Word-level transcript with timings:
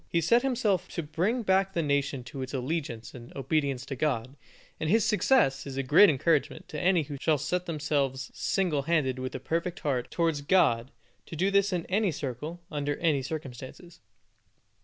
He 0.09 0.19
set 0.19 0.41
himself 0.41 0.87
to 0.95 1.03
bring 1.03 1.43
back 1.43 1.73
the 1.73 1.83
nation 1.83 2.23
to 2.23 2.41
its 2.41 2.55
allegiance 2.55 3.13
and 3.13 3.31
obedience 3.37 3.85
to 3.85 3.95
God; 3.95 4.35
and 4.79 4.89
his 4.89 5.05
success 5.05 5.67
is 5.67 5.77
a 5.77 5.83
great 5.83 6.09
encouragement 6.09 6.67
to 6.69 6.81
any 6.81 7.03
who 7.03 7.17
shall 7.21 7.37
set 7.37 7.67
themselves, 7.67 8.31
single 8.33 8.81
handed 8.81 9.17
and 9.17 9.21
with 9.23 9.35
a 9.35 9.39
perfect 9.39 9.81
heart, 9.81 10.09
towards 10.09 10.41
God, 10.41 10.89
to 11.27 11.35
do 11.35 11.51
this 11.51 11.71
in 11.71 11.85
any 11.85 12.11
circle, 12.11 12.61
under 12.71 12.95
any 12.97 13.21
circumstances. 13.21 13.99